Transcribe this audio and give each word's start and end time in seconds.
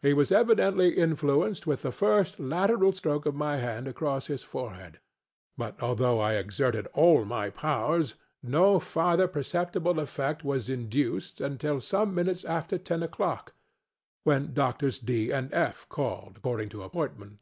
He 0.00 0.12
was 0.14 0.30
evidently 0.30 0.90
influenced 0.90 1.66
with 1.66 1.82
the 1.82 1.90
first 1.90 2.38
lateral 2.38 2.92
stroke 2.92 3.26
of 3.26 3.34
my 3.34 3.56
hand 3.56 3.88
across 3.88 4.28
his 4.28 4.44
forehead; 4.44 5.00
but 5.58 5.74
although 5.82 6.20
I 6.20 6.34
exerted 6.34 6.86
all 6.94 7.24
my 7.24 7.50
powers, 7.50 8.14
no 8.44 8.78
further 8.78 9.26
perceptible 9.26 9.98
effect 9.98 10.44
was 10.44 10.68
induced 10.68 11.40
until 11.40 11.80
some 11.80 12.14
minutes 12.14 12.44
after 12.44 12.78
ten 12.78 13.00
oŌĆÖclock, 13.00 13.48
when 14.22 14.54
Doctors 14.54 15.00
DŌĆöŌĆö 15.00 15.32
and 15.32 15.50
FŌĆöŌĆö 15.50 15.88
called, 15.88 16.34
according 16.36 16.68
to 16.68 16.84
appointment. 16.84 17.40